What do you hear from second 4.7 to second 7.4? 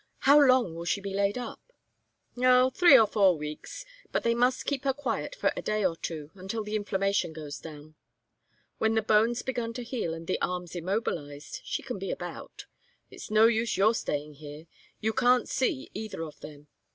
her quiet for a day or two, until the inflammation